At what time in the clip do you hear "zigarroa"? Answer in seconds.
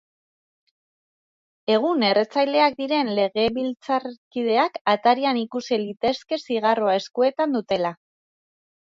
6.45-7.01